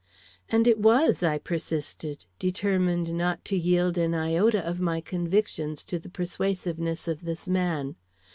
[0.49, 5.99] "And it was!" I persisted, determined not to yield an iota of my convictions to
[5.99, 7.95] the persuasiveness of this man.